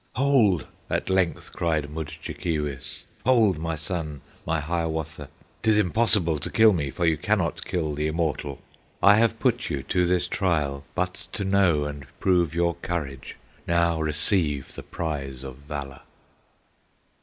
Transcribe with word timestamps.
"Hold!" 0.13 0.65
at 0.89 1.11
length 1.11 1.53
cried 1.53 1.91
Mudjekeewis, 1.91 3.05
"Hold, 3.23 3.59
my 3.59 3.75
son, 3.75 4.21
my 4.47 4.59
Hiawatha! 4.59 5.29
'T 5.61 5.69
is 5.69 5.77
impossible 5.77 6.39
to 6.39 6.49
kill 6.49 6.73
me, 6.73 6.89
For 6.89 7.05
you 7.05 7.17
cannot 7.17 7.65
kill 7.65 7.93
the 7.93 8.07
immortal 8.07 8.63
I 9.03 9.17
have 9.17 9.39
put 9.39 9.69
you 9.69 9.83
to 9.83 10.07
this 10.07 10.25
trial, 10.25 10.85
But 10.95 11.13
to 11.33 11.43
know 11.45 11.83
and 11.83 12.07
prove 12.19 12.55
your 12.55 12.73
courage; 12.81 13.37
Now 13.67 14.01
receive 14.01 14.73
the 14.73 14.81
prize 14.81 15.43
of 15.43 15.57
valor! 15.57 16.01